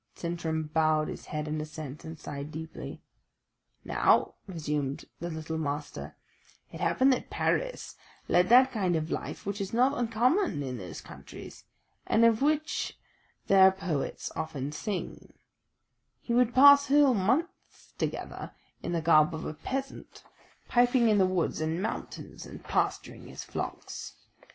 '"Sintram 0.15 0.63
bowed 0.73 1.09
his 1.09 1.25
head 1.27 1.47
in 1.47 1.61
assent, 1.61 2.03
and 2.03 2.17
sighed 2.19 2.51
deeply. 2.51 3.03
"Now," 3.85 4.33
resumed 4.47 5.05
the 5.19 5.29
little 5.29 5.59
Master, 5.59 6.15
"it 6.71 6.79
happened 6.81 7.13
that 7.13 7.29
Paris 7.29 7.97
led 8.27 8.49
that 8.49 8.71
kind 8.71 8.95
of 8.95 9.11
life 9.11 9.45
which 9.45 9.61
is 9.61 9.73
not 9.73 9.95
uncommon 9.95 10.63
in 10.63 10.79
those 10.79 11.01
countries, 11.01 11.65
and 12.07 12.25
of 12.25 12.41
which 12.41 12.97
their 13.45 13.71
poets 13.71 14.31
often 14.35 14.71
sing 14.71 15.33
he 16.19 16.33
would 16.33 16.55
pass 16.55 16.87
whole 16.87 17.13
months 17.13 17.93
together 17.99 18.53
in 18.81 18.93
the 18.93 19.01
garb 19.03 19.35
of 19.35 19.45
a 19.45 19.53
peasant, 19.53 20.23
piping 20.67 21.09
in 21.09 21.19
the 21.19 21.27
woods 21.27 21.61
and 21.61 21.79
mountains 21.79 22.43
and 22.47 22.63
pasturing 22.63 23.27
his 23.27 23.43
flocks. 23.43 24.15